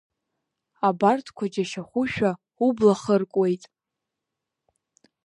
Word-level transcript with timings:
Абарҭқәа 0.87 1.45
џьашьахушәа 1.53 2.31
убла 2.65 2.93
хыркуеит. 3.01 3.63